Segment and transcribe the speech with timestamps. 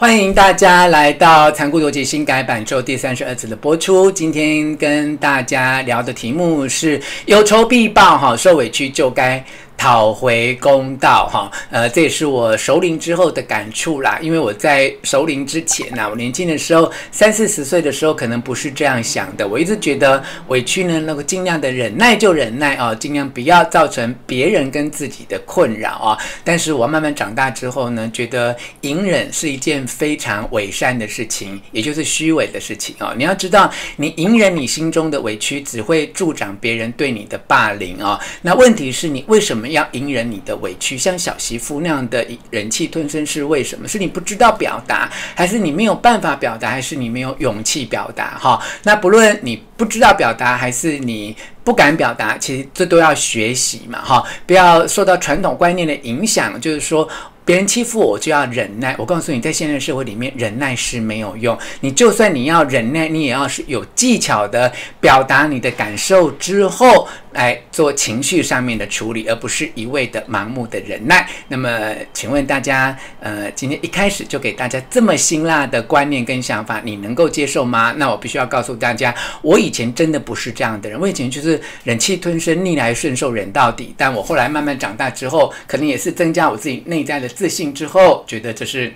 [0.00, 4.10] 欢迎大家来到《残酷逻辑》新改版之后第三十二次的播出。
[4.10, 9.44] 今天跟大家聊的题目是有仇必报，哈，受委屈就该。
[9.80, 14.18] 讨回公道，哈，呃，这也是我熟龄之后的感触啦。
[14.20, 19.48] 因为我在熟龄之前呐，我年轻的时候，三四十岁的时候，可能不是这样想的。
[19.48, 26.18] 我一直觉得委屈呢，那个尽量的忍耐就忍耐啊，尽量不要造成别人跟自己的困扰啊。
[26.44, 33.14] 但是我慢慢长大之后呢，觉得隐忍是一件非常伪善的事情，也就是虚伪的事情啊。
[33.16, 38.20] 你要知道，你隐忍你心中的委屈，只会助长别人对你的霸凌啊。
[38.42, 39.69] 那问题是你为什么？
[39.72, 43.88] 要隐忍你的委屈，像小媳妇那样的忍气吞声是为什么？
[43.88, 48.38] 是你不知道表达，还是你没有办法表达，还是你没有勇气表达？
[48.38, 57.08] 哈，那不论你不知道表达，还是你不敢表达，其实这都要学习嘛，哈，不要受到传统观念的影响，就是说。
[57.42, 61.58] 别人欺负我就要忍耐，我告诉你，在现在社会里面，忍耐是没有用。
[61.80, 71.28] 你就算你要忍耐，你也要是有技巧的表达你的感受之后，来做情绪上面的处理，而不是一味的盲目的忍耐。
[71.48, 77.92] 那么，请问大家，呃，今天一开始就给大家这么辛辣的观念跟想法，你能够接受吗？
[77.96, 83.94] 那我必须要告诉大家，我以前真的不是这样的人，我以前就是忍气吞声、逆来顺受、忍到底。
[83.96, 87.28] 但我后来慢慢长大之后，可能也是增加我自己内在的。
[87.28, 88.92] 自信之后，觉得这是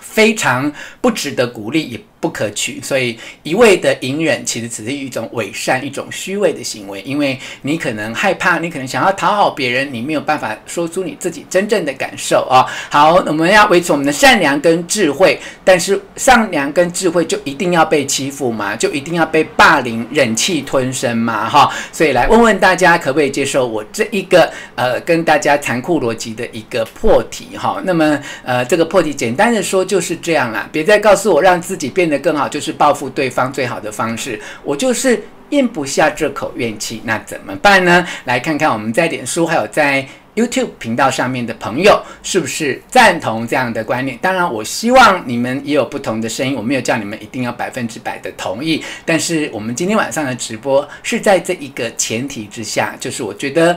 [0.00, 7.00] 非常不值得鼓励，也不可取，所以一味的隐忍其实只是一种伪善、一种虚伪的行为。
[7.00, 12.66] 因为你可能害怕，你可能想要讨好别人，你没有办法说出你自己真正的感受啊。
[12.90, 18.76] 好，我们要维持我们的善良跟智慧，但是善良跟智慧就一定要被欺负吗？
[18.76, 21.48] 就一定要被霸凌、忍气吞声吗？
[21.48, 27.56] 哈，所以来问问大家，可不可以接受我这一个呃跟大家残酷逻辑的一个破题？
[27.56, 32.09] 哈，那么呃这个破题简单的说就是这样啦，别再告诉我让自己变。
[32.10, 38.06] 那更好就是报复对方最好的方式，我就是咽不下这口怨气，那怎么办呢？
[38.24, 44.18] 来看看我们在脸书还有在 YouTube 频道上面的朋友是不是赞同这样的观念？
[44.20, 48.84] 当然，我希望你们也有不同的声音，我没有叫你们一定要百分之百的同意。
[49.04, 53.76] 但是我们今天晚上的直播是在这一个前提之下，就是我觉得。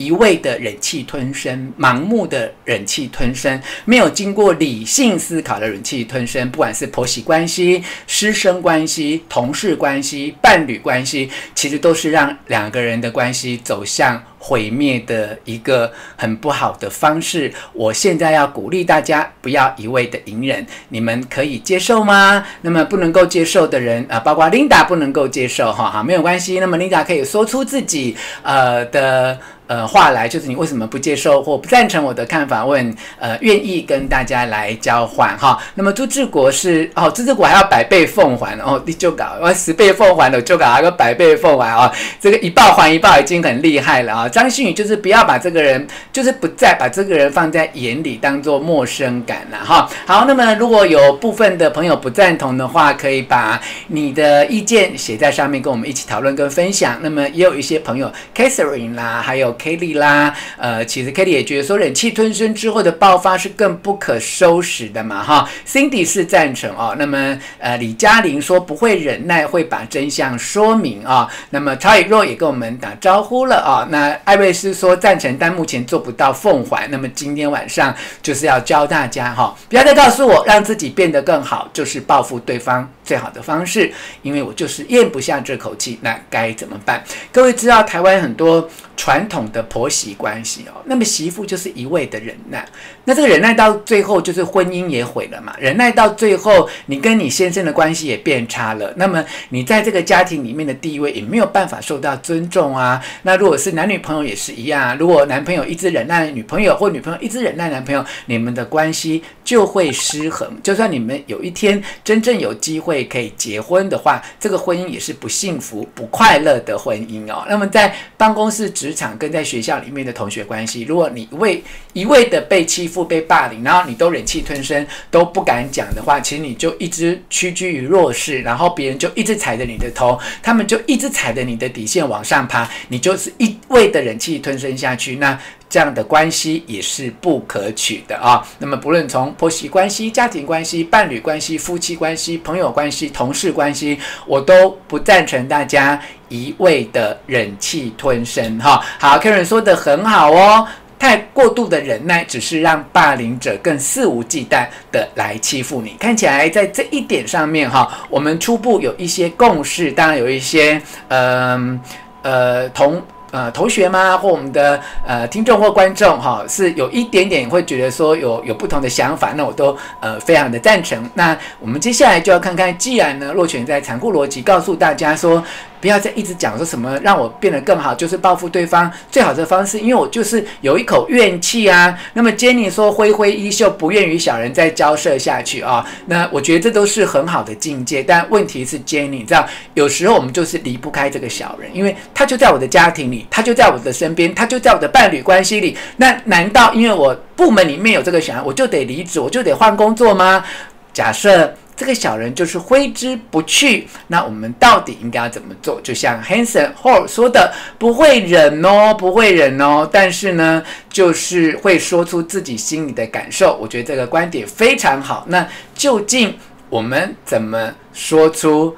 [0.00, 17.52] 一味的忍气吞声，盲目的忍气吞声，没有经过理性思考的忍气吞声，不管是婆媳关系、师生关系、同事关系、伴侣关系，其实都是让两个人的关系走向毁灭的一个很不好的方式。
[17.74, 22.42] 我现在要鼓励大家不要一味的隐忍，你们可以接受吗？
[22.62, 26.58] 那么不能够接受的人啊，包括 Linda 不能够接受，哈，好，没有关系。
[26.58, 29.38] 那么 Linda 可以说出自己呃的。
[29.70, 32.64] 呃，话来就是你为什么不接受或不赞成我的看法？
[32.64, 35.56] 问呃，愿意跟大家来交换哈。
[35.76, 41.92] 那么朱志国是哦，朱志国还要百倍奉还哦，你就搞我十倍奉还了，就搞一个百倍奉还啊、哦。
[42.18, 49.88] 这个一报还一报已经很厉害了啊、张馨予就是不要把这个人，就是不再把这个人放在眼里，当做陌生感了哈。
[50.04, 56.98] 好，那么如果有部分的朋友不赞同的话，可以把你的意见写在上面，跟我们一起讨论跟分享。
[57.02, 59.56] 那么也有一些朋友，Catherine 啦，还有。
[59.60, 65.48] Kelly 啦，呃，其实 Kelly 也觉得说忍气吞声之后的爆发是更不可收拾的嘛，哈。
[65.66, 71.28] Cindy 是赞成哦，那么呃，李嘉玲说不会忍耐，会把真相说明啊、哦。
[71.50, 73.88] 那么曹以若也跟我们打招呼了啊、哦。
[73.90, 76.88] 那艾瑞斯说赞成，但目前做不到奉还。
[76.88, 87.04] 那么今天晚上就是要教大家哈、哦，不要再告诉我让自己变得更好就是报复对方最好的方式，因为我就是咽不下这口气，那该怎么办？
[87.30, 88.68] 各位知道台湾很多。
[88.96, 92.68] 传统的婆媳关系哦，那么媳妇就是一味的忍耐，
[93.10, 95.52] 那这个忍耐到最后就是婚姻也毁了嘛。
[95.58, 103.04] 忍耐到最后，你跟你先生的关系也变差了，那么你在这个家庭里面的地位也没有办法受到尊重啊。
[103.22, 110.48] 那如果是男女朋友也是一样，啊如果男朋友一直忍耐女朋友，或女朋友一直忍耐男朋友，你们的关系就会失衡。
[110.62, 117.44] 就算你们有一天真正有机会可以结婚的话，这个婚姻也是不幸福、不快乐的婚姻哦。
[117.48, 121.60] 那么在办公室职场跟在学校里面的同学关系，如果你为
[121.92, 135.38] 一味的被欺负、被霸凌，然后你都忍气吞声，都不敢讲的话，其实你就一直屈居于弱势，然后别人就一直踩着你的头，他们就一直踩着你的底线往上爬，你就是一味的忍气吞声下去，那。
[135.70, 138.44] 这样的关系也是不可取的啊。
[138.58, 148.58] 那么，不论从婆媳关系、家庭关系、伴侣关系、夫妻关系、朋友关系、同事关系，我都不赞成大家一味的忍气吞声。
[148.58, 150.66] 哈，好，Karen 说的很好哦。
[151.00, 155.96] 太过度的忍耐，只是让霸凌者更肆无忌惮的来欺负你。
[155.98, 161.80] 看起来在这一点上面哈，我们初步有一些共识，当然有一些嗯
[162.22, 163.02] 呃，呃同。
[163.32, 164.18] 呃，同学吗？
[164.18, 171.08] 或我们的呃听众或观众哈，是有一点点会觉得说有有不同的想法，那我都呃非常的赞成。
[171.14, 175.40] 那我们接下来就要看看，既然呢，若泉在残酷逻辑告诉大家说。
[175.80, 181.98] 不要再一直讲说什么让我变得更好，就是报复对方最好的方式，因为我就是有一口怨气啊。
[182.12, 185.84] 那么 Jenny 说挥挥衣袖，不愿与小人再交涉下去啊。
[186.06, 195.76] 那我觉得这都是很好的境界，但问题是 Jenny，你知道有时候我们就是离不开这个小人，因为他就在我的家庭里，他就在我的身边，他就在我的伴侣关系里。
[195.96, 200.44] 那难道因为我部门里面有这个小人，我就得离职，我就得换工作吗？
[200.92, 201.54] 假设。
[201.80, 205.80] 这个小人就是挥之不去，那我们到底应该要怎么做？
[205.82, 213.56] 就像 Hanson Hall 说的，不会忍哦，不会忍哦，但是呢，就是会说出自己心里的感受。
[213.58, 215.24] 我觉得这个观点非常好。
[215.28, 216.36] 那究竟
[216.68, 218.76] 我们怎么说出？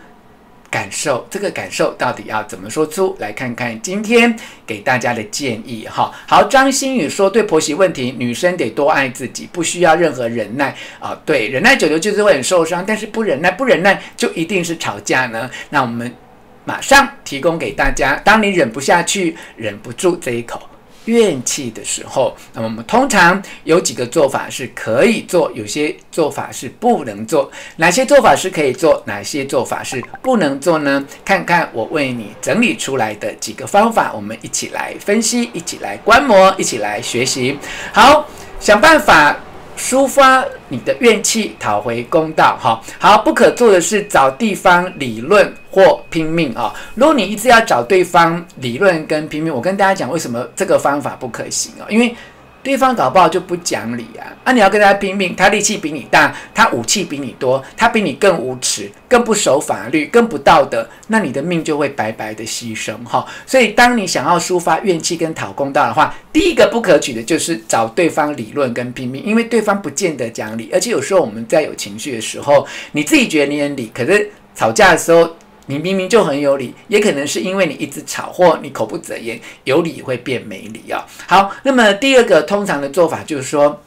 [0.73, 3.31] 感受这个感受到底要怎么说出来？
[3.31, 4.35] 看看今天
[4.67, 6.11] 给大家的建议哈。
[6.27, 11.15] 好，张馨予说，对婆媳问题，女生得多爱自己，不需要任何忍耐啊。
[11.27, 15.51] 对，忍耐久了就是会很受伤，但是不忍耐，不忍耐就一定是吵架呢。
[15.69, 16.11] 那我们
[16.65, 20.72] 马上提供给大家，当你忍不下去、忍不住这一口。
[21.07, 27.51] 怨气的时候，那么我们通常有几个做法是可以做，有些做法是不能做。
[27.77, 31.05] 哪些做法是可以做，哪些做法是不能做呢？
[31.25, 37.59] 看看我为你整理出来的几个方法，我们一起来分析，一起来观摩，一起来学习。
[37.93, 38.27] 好，
[38.61, 39.37] 想办法。
[39.75, 42.59] 抒发你的怨气，讨回公道。
[42.61, 46.73] 哈，好，不可做的是找地方理论或拼命啊。
[46.95, 51.87] 如果你一直要找对方理论跟拼命，我跟大家讲为什么这个方法不可行啊？
[51.89, 52.15] 因为。
[52.65, 54.23] 对方搞不好就不讲理啊！
[54.45, 63.27] 啊，你要跟他拼命，他力气比你大，他武器比你多，他比你更无耻，更不守法律，更不道德，那你的命就会白白的牺牲哈。
[63.45, 75.29] 所以，当你想要抒发怨气跟讨公道的话，第一个不可取的就是找对方理论跟拼命，因为对方不见得讲理，而且有时候我们在有情绪的时候，你自己觉得你很理，可是吵架的时候。
[75.67, 81.07] 你明明就很有理，也可能是因为你一直吵或你口不择言，有理会变没理啊。
[81.27, 83.81] 好，那么第二个通常的做法就是说，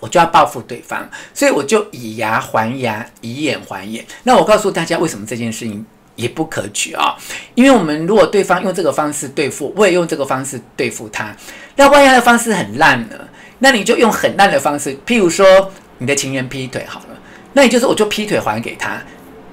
[0.00, 4.04] 我就要报复对方，所以我就以牙还牙，以眼还眼。
[4.22, 5.84] 那我告诉大家，为什么这件事情
[6.16, 7.14] 也不可取啊？
[7.54, 11.36] 因为我们如果对方用这个方式对付，我也用这个方式对付他，
[11.76, 13.16] 那万一他的方式很烂呢？
[13.58, 17.18] 那你就用很烂的方式，譬如说你的情人劈腿好了，
[17.52, 19.02] 那你就是我就劈腿还给他。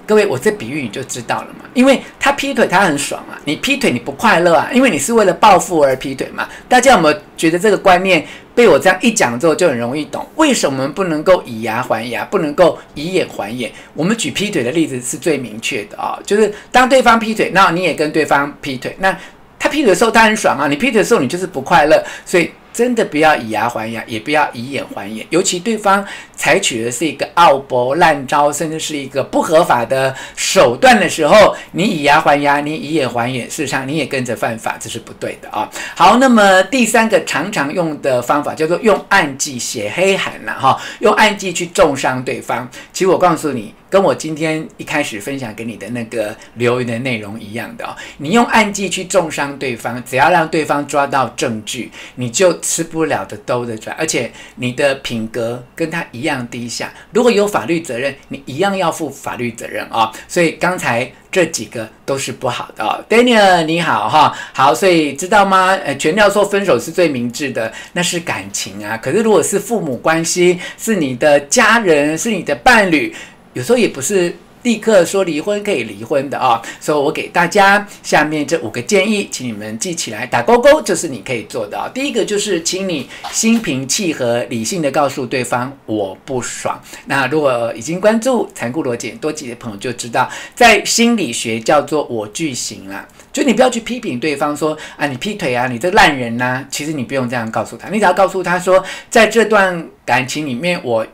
[0.05, 6.47] 各位，我这比喻你就知道了嘛，因为他劈腿他很爽啊，你劈腿你不快乐啊，因为你是为了报复而劈腿嘛。
[6.67, 10.27] 大家有没有觉得这个观念被我这样一讲之后就很容易懂？
[10.35, 13.71] 为什么不能够以牙还牙，不能够以眼还眼？
[13.93, 19.17] 我们举劈腿的例子是最明确的啊，就是当对方劈腿，那你也跟对方劈腿，那
[19.57, 22.51] 他劈腿的时候他很爽啊，你劈腿的时候你就是不快乐，所以。
[22.73, 25.25] 真的不要以牙还牙，也不要以眼还眼。
[25.29, 26.03] 尤其对方
[26.35, 35.69] 采取的是一个奥博烂招，甚至是一个不合法的手段的时候，你以牙还牙，你以眼还眼，事实上你也跟着犯法，这是不对的啊。
[35.95, 42.67] 好，那么第三个常常用的方法叫做用暗记写黑函了哈，用暗记去重伤对方。
[42.91, 43.73] 其实我告诉你。
[43.93, 56.91] 跟我今天一开始分享给你的那个留言的内容一样的哦，你用暗记去重伤对方，只要让对方抓到证据，你就吃不了的兜着转，而且你的品格跟他一样低下。
[57.11, 60.11] 如果有法律责任，你一样要负法律责任啊。
[60.27, 62.99] 所以刚才这几个都是不好的哦。
[63.07, 65.77] Daniel 你好哈，好，所以知道吗？
[65.85, 68.97] 呃，全料说分手是最明智的，那是感情啊。
[68.97, 73.13] 可是如果是父母关系，是你的家人，是你的伴侣。
[73.53, 81.91] 有时候也不是立刻说离婚可以离婚的啊，所以我给大家下面这五个建议，请你们记起来，打勾勾就是你可以做的啊。
[81.93, 86.81] 第一个就是，请你心平气和、理性的告诉对方我不爽。
[87.07, 101.05] 那如果已经关注残酷逻辑多集的朋友就知道，在心理学叫做我句型啦，就你不要去批评对方说啊你劈腿啊你这烂人呐、其实你不用这样告诉他，你只要告诉他说，在这段感情里面我。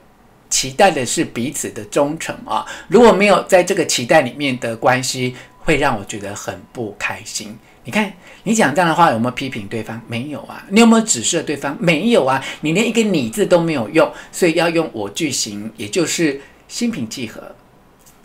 [0.50, 2.66] 期待的是彼此的忠诚啊！
[2.88, 7.56] 如果没有在这个期待里面的关系，会让我觉得很不开心。
[7.84, 8.12] 你看，
[8.44, 10.00] 你讲这样的话有没有批评对方？
[10.08, 10.66] 没有啊。
[10.70, 11.76] 你有没有指示对方？
[11.80, 12.44] 没有啊。
[12.62, 17.56] 你连一个“你”字都没有用，所以要用我句型，也就是心平气和、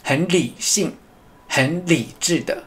[0.03, 0.93] 很理性、
[1.49, 2.63] 很理智的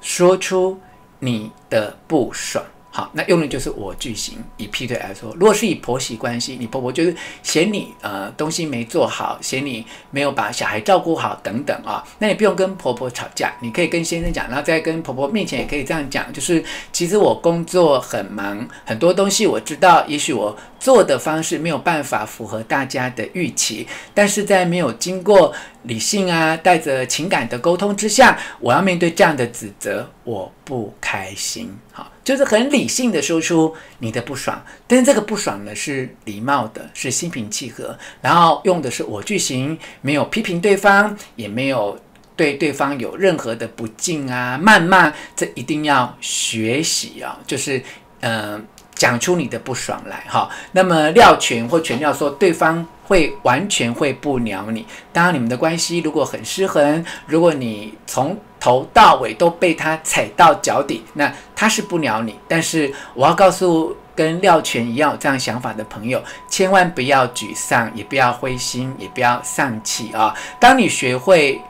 [0.00, 0.78] 说出
[1.20, 2.62] 你的不爽。
[2.94, 4.36] 好，那用的就是我句型。
[4.58, 31.76] 以劈腿来说，如果是以婆媳关系，你婆婆就是嫌你呃东西没做好，嫌你没有把小孩照顾好等等啊，那你不用跟婆婆吵架，你可以跟先生讲，然后在跟婆婆面前也可以这样讲，就是其实我工作很忙，很多东西我知道，也许我做的方式没有办法符合大家的预期，但是在没有经过理性啊，带着情感的沟通之下，我要面对这样的指责，我不开心。
[31.92, 32.10] 好。
[32.24, 41.98] 就是很理性的说出你的不爽，但是这个不爽呢是礼貌的，是心平气和，然后用的是我句型，没有批评对方，也没有
[42.36, 47.82] 对对方有任何的不敬啊、谩骂，这一定要学习啊，就是
[48.20, 48.64] 嗯。
[48.94, 54.86] 讲出你的不爽来哈，那么廖全或全廖说对方会完全会不鸟你。
[55.12, 62.38] 当然你们的关系如果很失衡，如果你从头到尾都被他踩到脚底，那他是不鸟你。
[62.46, 70.32] 但是我要告诉跟廖全一样有这样想法的朋友，千万不要沮丧，也不要灰心，也不要丧气啊！
[70.60, 71.60] 当你学会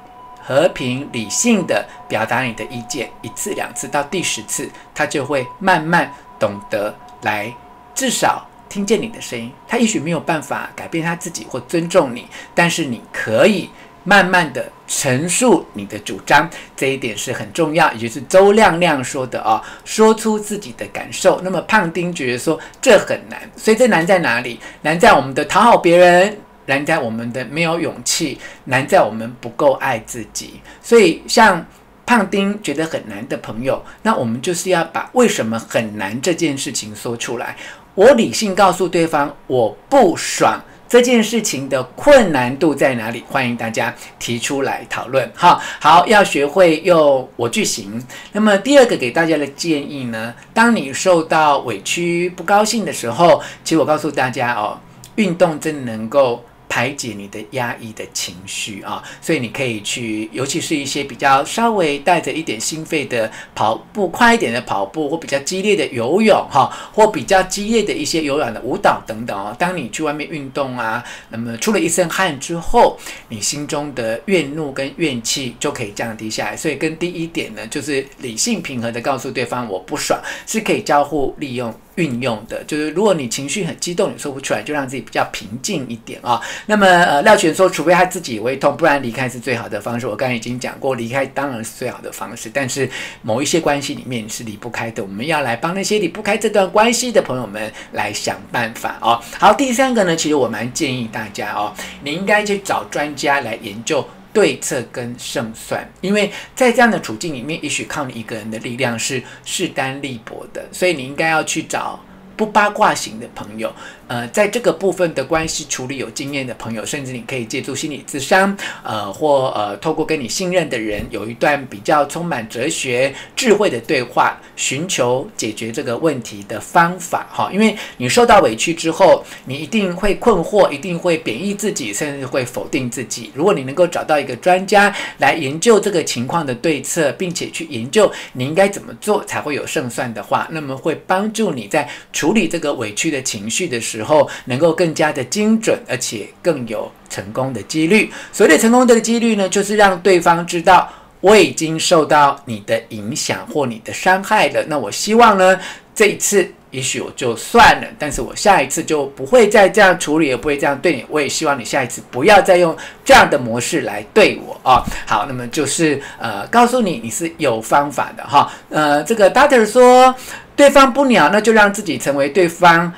[0.42, 6.94] 和平理性的表达你的意见，一次两次到第十次，他就会慢慢懂得。
[7.22, 7.50] 来，
[7.94, 9.50] 至少听见你的声音。
[9.66, 13.70] 他也许没有办法改变他自己或尊重你，但是你可以
[14.04, 17.92] 慢慢的陈述你的主张，这一点是很重要。
[17.92, 21.40] 也就是周亮亮说的哦，说出自己的感受。
[21.42, 24.58] 那么胖丁觉得说这很难，所以这难在哪里？
[24.82, 30.60] 难在我们的讨好别人，难在我们的没有勇气，难在我们不够爱自己。
[30.82, 31.64] 所以像。
[32.04, 37.56] 胖丁觉得很难的朋友，那我们就是要把为什么很难这件事情说出来。
[37.94, 40.60] 我理性告诉对方我不爽
[40.92, 43.24] 这件事情的困难度在哪里？
[43.26, 45.26] 欢迎大家提出来讨论。
[45.34, 47.98] 哈，好，要学会用我句型。
[48.32, 54.78] 那么第二个给大家的建议呢，当你受到委屈、不高兴的时候，其实我告诉大家哦，
[55.14, 56.44] 运动真的能够。
[56.72, 69.54] 排解你的压抑的情绪啊，所以你可以去，尤其是一些比较稍微带着一点心肺的跑步，快一点的跑步，或比较激烈的游泳哈，或比较激烈的一些有氧的舞蹈等等哦。
[69.58, 72.98] 当你去外面运动啊，那么出了一身汗之后，
[73.28, 76.56] 你心中的怨怒跟怨气就可以降低下来。
[76.56, 81.74] 所以跟第一点呢，就是理性平和的告诉对方我不爽，是可以交互利用。
[81.96, 90.06] 运用的就是，如果你情绪很激动，你说不出来，就让自己比较平静一点啊、那么，呃，廖权说，除非他自己胃痛，不然离开是最好的方式。
[90.06, 92.88] 我刚才已经讲过，离开当然是最好的方式，但是
[93.22, 95.02] 某一些关系里面是离不开的。
[95.02, 99.20] 我们要来帮那些离不开这段关系的朋友们来想办法哦。
[99.38, 104.02] 好，第三个呢，其实我蛮建议大家哦，你应该去找专家来研究。
[104.32, 112.00] 对策跟胜算，因为在这样的处境里面，也许靠你一个人的力量是势单力薄的，所以你应该要去找
[112.36, 113.72] 不八卦型的朋友。
[114.12, 127.26] 呃，在这个部分的关系处理有经验的朋友，甚至你可以借助心理咨商，呃，或呃，透过跟你信任的人，有一段比较充满哲学智慧的对话，寻求解决这个问题的方法。
[127.32, 133.30] 哈，因为你受到委屈之后，你一定会困惑，一定会贬抑自己，甚至会否定自己。
[133.34, 144.01] 如果你能够找到一个专家来研究这个情况的对策，并且去研究你应该怎么做才会有胜算的话，那么会帮助你在处理这个委屈的情绪的时候。
[144.02, 148.10] 后能够更加的精准，而且更有成功的几率。
[148.32, 150.90] 所谓的成功的几率呢，就是让对方知道
[151.20, 154.64] 我已经受到你的影响或你的伤害了。
[154.68, 155.58] 那我希望呢，
[155.94, 161.04] 这一次也许我就算了，但是我下一次就不会再这样处理，也不会这样对你。
[161.08, 164.82] 我也希望你下一次不要再用这样的模式来对我啊。
[165.06, 168.50] 好，那么就是呃，告诉你你是有方法的哈。
[168.70, 170.14] 呃，这个 Doctor 说
[170.56, 172.92] 对方不鸟，那就让自己成为对方。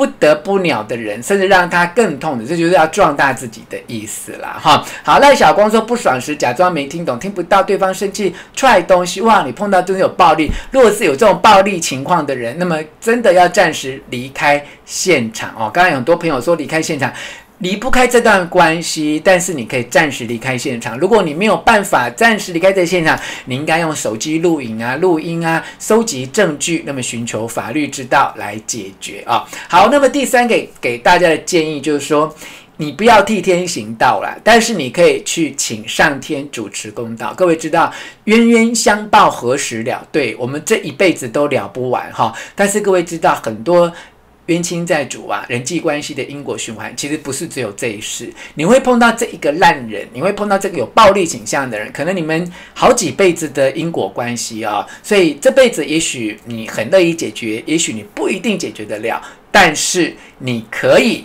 [0.00, 4.82] 不得不鸟的人，甚至让他更痛的，这就是要壮大自己的意思啦哈。
[5.02, 10.50] 好，赖小光说不爽时假装没听懂，听不到对方生气踹东西，哇，你碰到真的有暴力。
[10.70, 15.70] 如果是有这种暴力情况的人，那么真的要暂时离开现场哦。
[15.70, 17.12] 刚刚有很多朋友说离开现场。
[17.60, 20.98] 离不开这段关系，但是你可以暂时离开现场。
[20.98, 29.46] 如果你没有办法暂时离开这现场，你应该用手机录影啊、录音啊，收集证据，那么寻求法律之道来解决啊。
[29.68, 32.34] 好，那么第三个给大家的建议就是说，
[32.78, 37.34] 你不要替天行道了，但是你可以去请上天主持公道。
[37.34, 37.92] 各位知道
[38.24, 40.02] 冤冤相报何时了？
[40.10, 42.34] 对，我们这一辈子都了不完哈。
[42.54, 43.92] 但是各位知道很多。
[44.50, 61.24] 冤亲债主啊，人际关系的因果循环，其实不是只有这一世，你会碰到这一个烂人，你会碰到这个有暴力倾向的人，可能你们好几辈子的因果关系啊，所以这辈子也许你很乐意解决，也许你不一定解决得了，但是你可以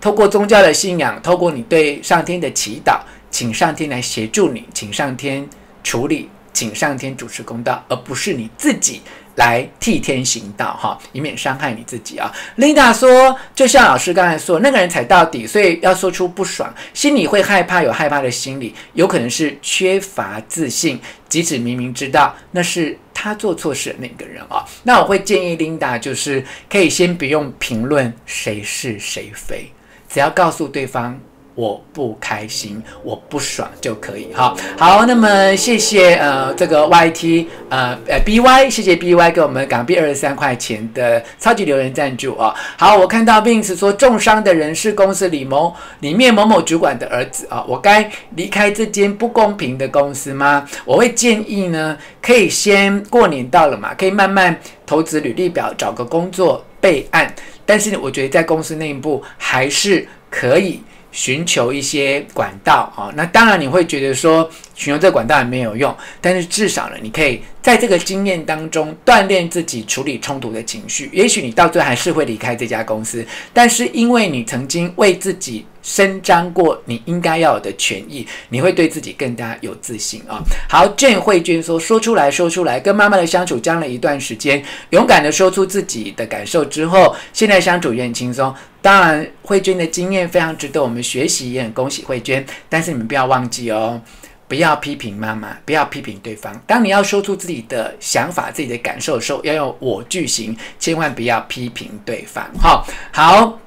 [0.00, 3.00] 透过宗教的信仰，透过你对上天的祈祷，
[3.32, 5.44] 请上天来协助你，请上天
[5.82, 9.02] 处理，请上天主持公道，而不是你自己。
[9.40, 12.30] 来替天行道哈，以免伤害你自己啊。
[12.58, 24.62] Linda 说，就像老师刚才说，那个人踩到底，所以要说出不爽，心里会害怕，有害怕的心理，有可能是缺乏自信，即使明明知道那是他做错事的那个人啊。
[24.82, 29.72] 那我会建议 Linda，就是可以先不用评论谁是谁非，
[30.06, 31.18] 只要告诉对方。
[31.60, 34.32] 我不开心，我不爽就可以。
[34.32, 42.54] 哈，好，那么谢谢呃这个 YT 呃呃 BY，谢谢 BY 给我们港币二十三块钱的超级留言赞助啊。
[42.78, 50.66] 好，我看到 Vince 说重伤的人是公司里某里面某某主管的儿子啊，我该离开这间不公平的公司吗？
[50.86, 57.30] 我会建议呢，可以先过年到了嘛，可以慢慢投资履历表，找个工作备案。
[57.66, 60.80] 但是我觉得在公司内部还是可以。
[61.12, 71.10] 寻求一些管道啊，那当然你会觉得说寻求这个管道也没有用，但是至少呢，你可以在这个经验当中锻炼自己处理冲突的情绪。
[71.12, 80.40] 也许你到最后还是会离开这家公司，但是因为你曾经为自己伸张过你应该要有的权益，你会对自己更加有自信啊。
[80.68, 92.46] 好，郑慧娟说：“说出来说出来，跟妈妈的相处僵了一段时间，勇敢的说出自己的感受之后，现在相处也很轻松。”当然，慧娟的经验非常值得我们学习，也很恭喜慧娟。
[92.68, 94.00] 但是你们不要忘记哦，
[94.46, 96.56] 不要批评妈妈，不要批评对方。
[96.68, 102.48] 当你要说出自己的想法、自己的感受的时候，要用我句型，千万不要批评对方。
[102.60, 103.58] 好，好。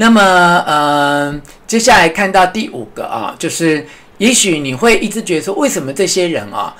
[0.00, 6.74] 那么，嗯，接下来看到第五个啊，就是也许你会一直觉得说，为什么这些人啊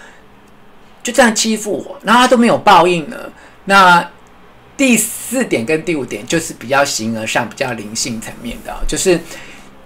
[1.02, 3.16] 就这样欺负我，然后他都没有报应呢？
[3.66, 4.10] 那
[4.74, 9.20] 第四点跟第五点就是比较形而上、比较灵性层面的，就是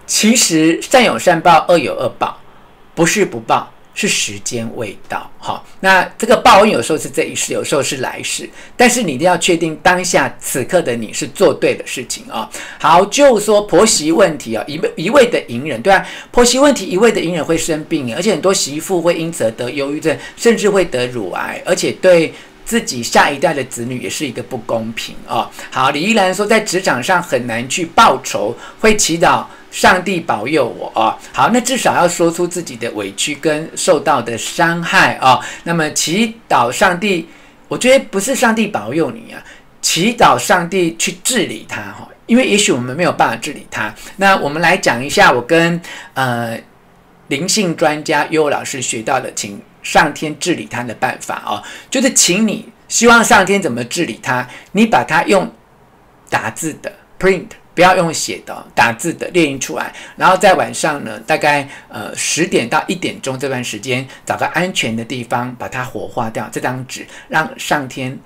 [0.06, 2.38] 其实善有善报，恶有恶报，
[2.94, 5.30] 不是不报，是时间未到。
[5.38, 12.50] 好，那这个报应有时候是这一世，有时候是来世，但是你一定要确定当下此刻的你是做对的事情啊。
[12.78, 22.32] 好，就说婆媳问题啊，一一味的隐忍，对啊，婆媳问题一味的隐忍会生病，而且很多媳妇会因此而得忧郁症，甚至会得乳癌，而且对。
[22.66, 25.46] 自己下一代的子女也是一个不公平哦。
[25.70, 29.44] 好，李依兰说，在职场上很难去报仇，会祈祷
[29.74, 31.18] 上帝保佑我哦。
[31.32, 35.42] 好，那至少要说出自己的委屈跟受到的伤害哦。
[35.64, 37.28] 那么祈祷上帝，
[37.66, 39.42] 我觉得不是上帝保佑你啊，
[39.82, 43.92] 祈祷上帝去治理他哈，因为也许我们没有办法治理他。
[44.18, 45.80] 那我们来讲一下我跟
[46.14, 46.56] 呃
[47.26, 49.60] 灵性专家优老师学到的，请。
[49.84, 55.52] 上天治理他的办法哦，就是请你希望上天怎么治理他，你把它用
[56.30, 68.18] 打字的 print，不要用写的，打字的列印出来，然后在晚上呢，大概呃十点到一点钟这段时间，找个安全的地方把它火化掉，这张纸让上天。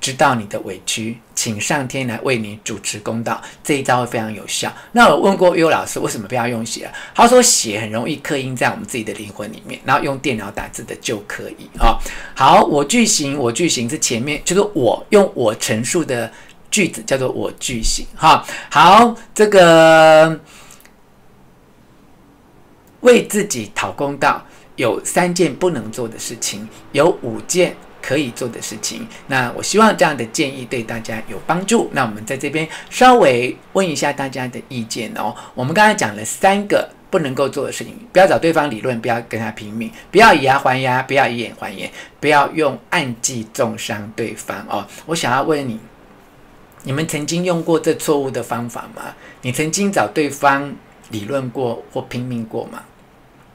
[0.00, 4.70] 知道你的委屈，请上天来为你主持公道，这一招会非常有效。
[4.92, 6.86] 那我问过优老师，为什么不要用写？
[7.14, 11.96] 他说写很容易刻印在我们自己的灵魂里面，然后用电脑打字的就可以啊。
[12.36, 16.30] 好，我句型，我句型是前面就是我用我陈述的
[16.74, 18.44] 句子叫做我句型哈。
[18.68, 20.40] 好，这个
[23.02, 27.76] 为自己讨公道，有三件不能做的事情，有五件。
[28.06, 31.88] 可以做的事情，那我希望这样的建议对大家有帮助。
[31.92, 35.34] 那我们在这边稍微问一下大家的意见哦。
[35.54, 44.86] 我们刚才讲了三个不能够做的事情：不要找对方理论，不要跟他拼命，不要以牙还牙，不要以眼还眼，不要用暗记重伤对方哦。
[45.06, 45.80] 我想要问你，
[46.84, 49.14] 你们曾经用过这错误的方法吗？
[49.42, 50.72] 你曾经找对方
[51.10, 52.82] 理论过或拼命过吗？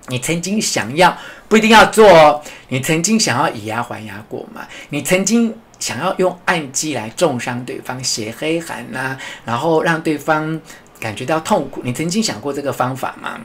[0.08, 1.16] 你曾经想要
[1.48, 4.68] 不一定要做哦，你曾经想要以牙还牙过吗？
[4.90, 10.60] 你曾经想要用暗记来重伤对方，写黑函呐、然后让对方
[11.00, 11.82] 感觉到痛苦？
[11.84, 13.40] 你曾经想过这个方法吗？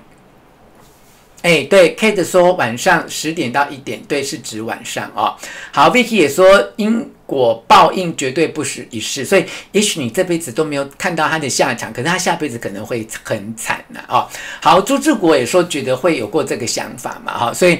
[1.43, 5.37] 哎，对，Kate 说晚上十点到一点，对，是指晚上哦。
[5.71, 14.29] 好，Vicky 也说因我报应绝对不是一世，所以也许你这辈子都没有看到他的下场，可是他下辈子可能会很惨的、啊。
[14.63, 17.79] 好，朱志国也说觉得会有过这个想法嘛，哈、所以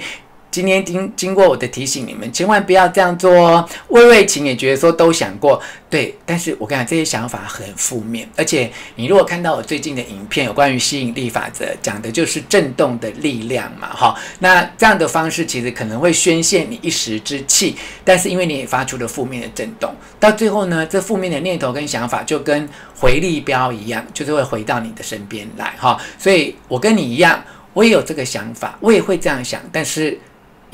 [0.55, 3.69] 今天经经过我的提醒，你们千万不要这样做哦。
[3.89, 30.17] 魏瑞琴也觉得说都想过，对，但是我跟你讲，这些想法很负面，而且你如果看到我最近的影片，有关于吸引力法则，讲的就是震动的力量嘛，哈，那这样的方式其实可能会宣泄你一时之气，但是因为你也发出了负面的震动，到最后呢，这负面的念头跟想法就跟回力镖一样，就是会回到你的身边来，哈，所以我跟你一样，我也有这个想法，我也会这样想，但是。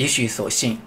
[0.00, 0.78] 也许所幸，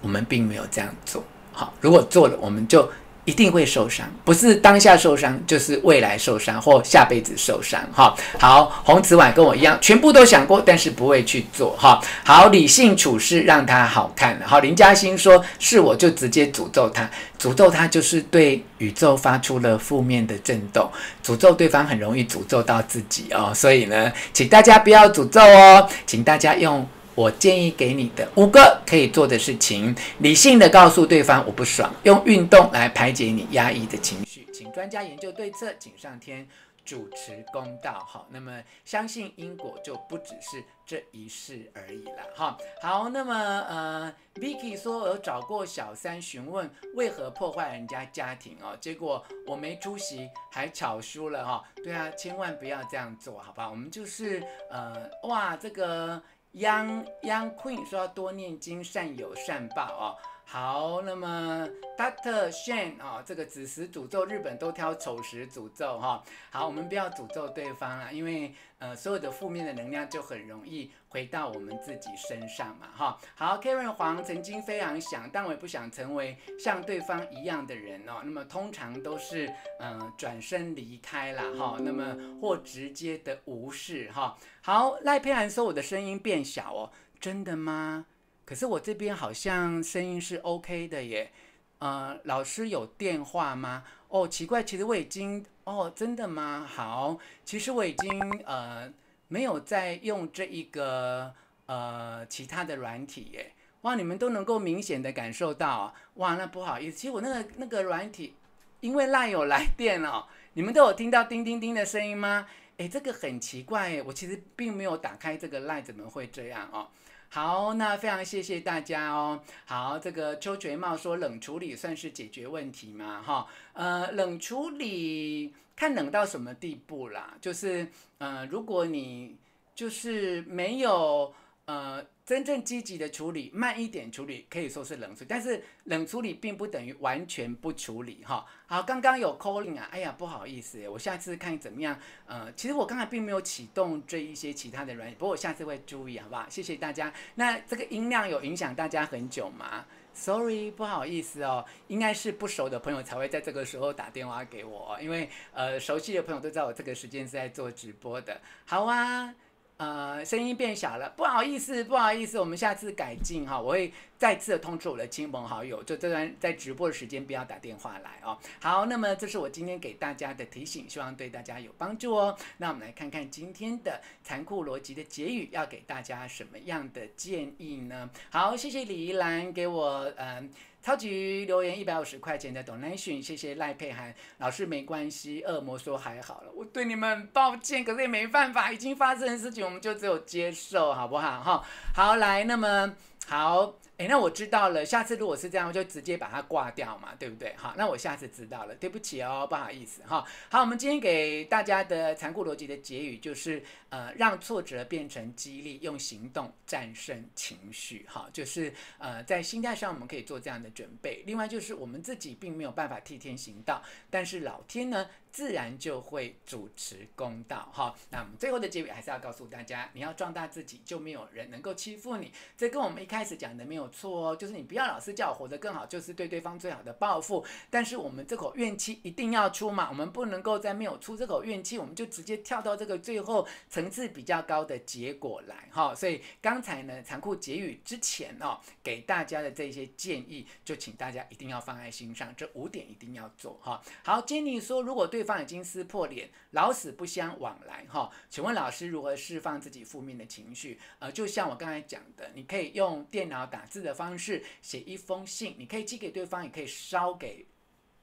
[0.00, 1.22] 我们并没有这样做
[1.52, 1.74] 好。
[1.82, 2.90] 如果做了，我们就
[3.26, 7.78] 一定会受伤，不是当下受伤，就是未来受伤或下辈子受伤。
[7.92, 11.76] 哈，好，洪慈婉跟我一样，全部都想过，但是不会去做。
[11.78, 14.40] 哈，好，理性处事让他好看。
[14.46, 17.06] 好，林嘉欣说是我就直接诅咒他，
[17.38, 20.90] 诅咒他就是对宇宙发出了负面的震动，
[21.22, 23.52] 诅咒对方很容易诅咒到自己哦。
[23.54, 26.88] 所以呢，请大家不要诅咒哦，请大家用。
[27.14, 36.46] 我建议给你的五个可以做的事情：理性的告诉对方我不爽，用运动来排解你压抑的情绪，请专家研究对策，请上天
[36.84, 38.04] 主持公道。
[38.06, 42.24] 好，那么相信因果就不只是这一世而已了。
[42.34, 43.34] 哈，好，那么
[43.68, 51.62] 呃，Vicky 说有找过小三询问为何破坏人家家庭哦，结果我没出席还巧输了哈。
[51.76, 53.70] 对啊，千万不要这样做，好吧？
[53.70, 56.20] 我们就是呃，哇，这个。
[56.54, 60.14] 央央坤说多念经善有善报哦
[60.54, 78.20] 好，那么 Doctor Shen 啊、哦，这个子时诅咒日本都挑丑时诅咒哈、好，我们不要诅咒对方了，因为呃所有的负面的能量就很容易回到我们自己身上嘛哈、好，Karen 黄曾经非常想，但我也不想成为像对方一样的人哦。
[78.22, 88.06] 那么通常都是嗯、转身离开了哈、那么或直接的无视哈、好，赖佩兰说我的声音变小哦，真的吗？
[88.44, 91.30] 可是我这边好像声音是 OK 的耶，
[91.78, 93.84] 呃，老师有电话吗？
[94.08, 96.66] 哦，奇怪，其实我已经，哦，真的吗？
[96.68, 98.92] 好，其实我已经呃
[99.28, 101.34] 没有在用这一个
[101.66, 103.52] 呃其他的软体耶。
[103.82, 108.34] 哇，你们都能够明显的感受到，哇，那不好意思，其实我那个那个软体，
[108.80, 112.46] 因为赖有来电哦，你们都有听到叮叮叮的声音吗？
[112.76, 116.88] 诶，这个很奇怪耶，我其实并没有打开这个赖，怎么会这样哦？
[117.34, 119.40] 好，那非常谢谢大家哦。
[119.64, 123.20] 好，这个邱觉茂说冷处理算是解决问题吗？
[123.26, 127.34] 哈，呃，冷处理看冷到什么地步啦？
[127.40, 129.36] 就是呃，如果你
[129.74, 132.06] 就是没有呃。
[132.26, 135.26] 真正积极的处理，慢一点处理，可以说是冷处理。
[135.28, 138.46] 但是冷处理并不等于完全不处理哈。
[138.66, 141.98] 好，刚刚有 calling 啊，哎呀，不好意思，我下次看怎么样。
[142.24, 146.48] 呃，其实我刚才并没有启动这一些其他的软件，不过我下次会注意，好不好？
[146.48, 147.12] 谢谢大家。
[147.34, 149.84] 那这个音量有影响大家很久吗
[150.14, 158.40] ？Sorry，不好意思哦，应该是不熟的朋友才会在这个时候打电话给我，因为呃，熟悉的朋友都知道我这个时间是在做直播的。
[158.64, 159.34] 好啊。
[159.76, 168.38] 呃，声音变小了，不好意思，不好意思，我们下次改进哈，我会再次的通知我的亲朋好友，就这段在直播的时间不要打电话来哦。
[168.60, 172.38] 好，那么这是我今天给大家的提醒，希望对大家有帮助哦。
[172.58, 178.08] 那我们来看看今天的残酷逻辑的结语，要给大家什么样的建议呢？
[178.30, 180.50] 好，谢谢李怡兰给我嗯。
[180.84, 191.40] 超级留言一百五十块钱的 donation，谢谢赖佩涵老师，没关系，恶魔说还好了，我对你们抱歉，可是也没办法，已经发生的事情，我们就只有接受，好不好？
[191.42, 192.94] 哈，好，来，那么
[193.26, 193.76] 好。
[193.98, 194.84] 诶，那我知道了。
[194.84, 197.54] 下次如果是这样，我就直接把它挂掉嘛，对不对？
[197.56, 198.74] 好，那我下次知道了。
[198.74, 200.26] 对不起哦，不好意思哈。
[200.50, 208.04] 好，我们今天给大家的残酷逻辑的结语就是，呃，让挫折变成激励，用行动战胜情绪。
[208.08, 211.22] 哈，就是呃，在心态上我们可以做这样的准备。
[211.24, 213.80] 另外就是我们自己并没有办法替天行道，
[214.10, 217.70] 但是老天呢，自然就会主持公道。
[217.72, 222.32] 哈，那我们最后的结尾还是要告诉大家，你要壮大自己，就没有人能够欺负你。
[222.56, 223.83] 这跟我们一开始讲的没有。
[223.88, 227.44] 错哦，就是你不要老是叫我活得更好，就是对对方最好的报复。
[227.70, 235.94] 但是我们这口怨气一定要出嘛，我们不能够在没有出这口怨气，我们就直接跳到这个最后层次比较高的结果来哈。
[235.94, 243.82] 所以刚才呢，残酷结语之前哦，给大家的这些建议，就请大家一定要放在心上，这五点一定要做哈。
[244.02, 250.78] 好坚尼说，如果对方已经撕破脸，老死不相往来哈，请问老师如何释放自己负面的情绪？
[250.98, 257.44] 呃，就像我刚才讲的，你可以用电脑打字的方式写一封信，你可以寄给对方，也可以烧给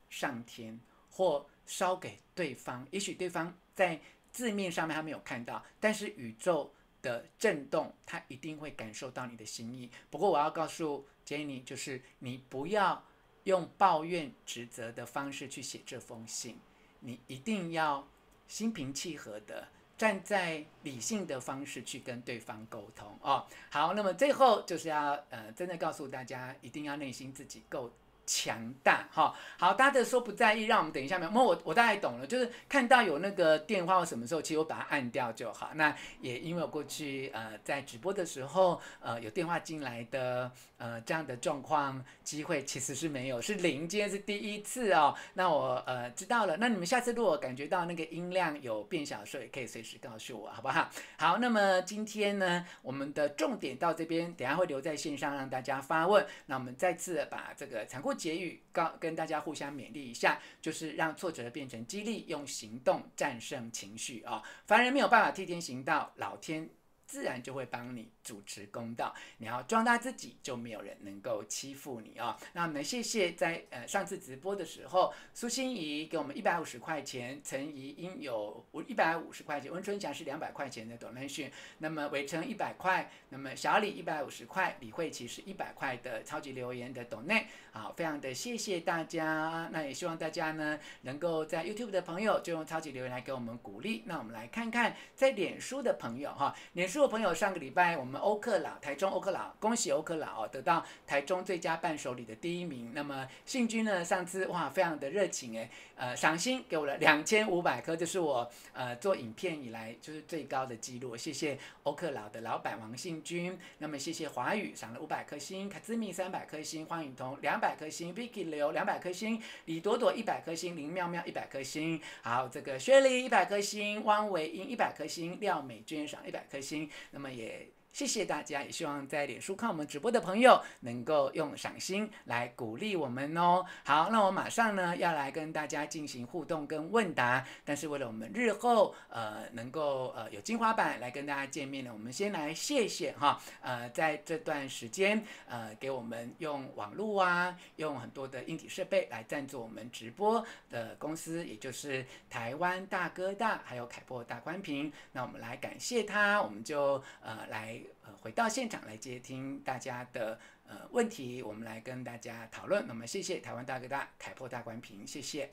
[0.10, 0.78] 上天
[1.10, 2.86] 或烧给对方。
[2.92, 3.98] 也许对方在
[4.34, 9.90] 字面上面他没有看到，但是宇宙的震动，他一定会感受到你的心意。
[10.10, 13.02] 不过我要告诉 Jenny，就是你不要
[13.46, 16.60] 用抱怨、指责的方式去写这封信，
[17.00, 18.06] 你一定要
[18.50, 19.70] 心平气和的
[20.02, 23.46] 站在理性的方式去跟对方沟通哦。
[23.70, 27.94] 好，那么最后就是要呃，真的告诉大家，一定要内心自己够。
[28.26, 35.72] 强大哈，好，大家的说不在意，让我们等一下没有，我我大概懂了，就是看到有那个电话或什么时候，其实我把它按掉就好。
[35.76, 45.16] 那也因为我过去呃在直播的时候，呃有电话进来的呃这样的状况机会其实是没有，是零，今天是第一次哦。
[45.34, 50.90] 那我呃知道了，那你们下次如果感觉到那个音量有变小的时候，也可以随时告诉我，好不好？
[51.18, 56.26] 好，那么今天呢，我们的重点到这边，等下会留在线上让大家发问。
[56.46, 64.42] 那我们再次把这个残酷结语告跟大家互相勉励一下，就是让挫折变成激励，用行动战胜情绪啊！
[64.66, 66.70] 凡人没有办法替天行道，老天
[67.12, 68.10] 自然就会帮你。
[68.24, 72.48] 主持公道，你要壮大自己，就没有人能够欺负你啊、哦！
[72.54, 94.04] 那我们谢谢在呃上次直播的时候，苏心怡给我们一百五十块钱，陈怡英有一百五十块钱，温春霞是两百块钱的 donation，那么伟成一百块，那么小李一百五十块，李慧琪是一百块的超级留言的 donate，好，非常的谢谢大家，那也希望大家呢能够在 YouTube 的朋友就用超级留言来给我们鼓励。
[94.06, 98.22] 那我们来看看在脸书的朋友哈，脸书的朋友上个礼拜我们。
[98.22, 102.92] 欧克劳，台中欧克劳，恭喜欧克劳哦，得到台中最佳伴手礼的第一名。
[102.94, 111.18] 那么信君呢，上次哇，非常的热情诶，呃，赏心给我了两千五百颗，这是我呃做影片以来就是最高的记录。
[111.18, 113.58] 谢谢欧克劳的老板王信君。
[113.80, 126.90] 那么谢谢华宇赏了五百颗星，卡兹米三百颗星，黄雨桐两百颗星，Vicky 刘两百颗星，李朵朵一百颗星，林妙妙一百颗星，好，这个薛丽一百颗星，汪维英一百颗星，廖美娟赏一百颗星。
[127.12, 127.72] 那么也。
[127.92, 133.66] 谢谢大家，也希望在脸书看我们直播的朋友能够用赏心来鼓励我们哦。
[133.84, 157.81] 好，那我马上呢要来跟大家进行互动跟问答，但是为了我们日后呃能够呃有精华版来跟大家见面呢，我们先来谢谢哈呃在这段时间呃给我们用网络啊用很多的硬体设备来赞助我们直播的公司，也就是台湾大哥大还有凯擘大宽屏，那我们来感谢他，我们就呃来。
[158.22, 162.86] 回到现场来接听大家的呃问题，我们来跟大家讨论。
[162.88, 165.52] 那么，谢谢台湾大哥大、凯破大宽屏，谢谢。